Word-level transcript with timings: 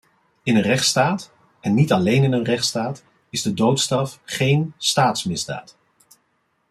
In 0.43 0.55
een 0.55 0.61
rechtsstaat, 0.61 1.31
en 1.59 1.73
niet 1.73 1.91
alleen 1.91 2.23
in 2.23 2.31
een 2.31 2.43
rechtsstaat, 2.43 3.03
is 3.29 3.41
de 3.41 3.53
doodstraf 3.53 4.19
geen 4.23 4.73
staatsmisdaad. 4.77 5.75